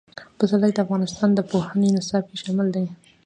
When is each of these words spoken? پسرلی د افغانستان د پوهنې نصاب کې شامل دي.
پسرلی 0.37 0.71
د 0.75 0.77
افغانستان 0.85 1.29
د 1.33 1.39
پوهنې 1.51 1.89
نصاب 1.97 2.23
کې 2.29 2.35
شامل 2.43 2.67
دي. 2.75 2.85